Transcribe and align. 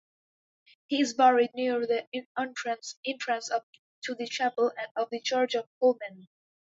He 0.87 0.99
is 0.99 1.13
buried 1.13 1.51
near 1.53 1.85
the 1.85 2.07
entrance 2.35 2.95
to 3.05 4.15
the 4.15 4.25
chapel 4.27 4.71
of 4.95 5.09
the 5.11 5.19
Church 5.19 5.53
of 5.53 5.67
Holmen 5.79 6.27